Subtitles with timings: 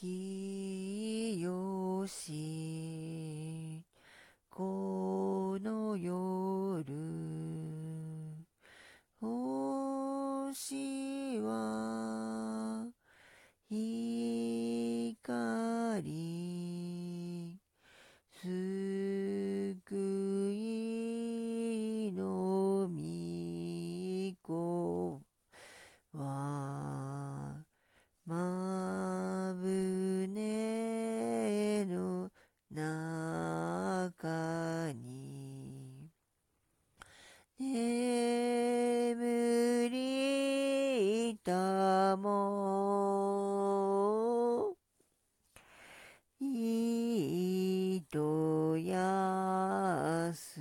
[0.00, 3.82] きよし
[4.48, 6.84] この夜
[9.20, 10.87] 星
[41.48, 43.08] 人も。
[46.40, 50.60] いとやす